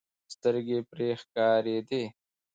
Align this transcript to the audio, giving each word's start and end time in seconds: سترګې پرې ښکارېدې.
سترګې 0.33 0.79
پرې 0.91 1.09
ښکارېدې. 1.21 2.03